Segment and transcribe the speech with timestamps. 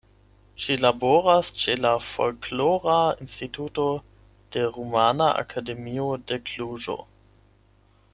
[0.67, 3.85] Ŝi laboras ĉe la Folklora Instituto
[4.57, 6.97] de Rumana Akademio de Kluĵo.